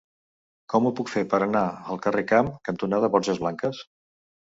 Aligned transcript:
Com 0.73 0.87
ho 0.87 0.91
puc 0.99 1.11
fer 1.17 1.23
per 1.35 1.41
anar 1.47 1.63
al 1.75 2.01
carrer 2.07 2.25
Camp 2.35 2.53
cantonada 2.71 3.15
Borges 3.19 3.47
Blanques? 3.47 3.89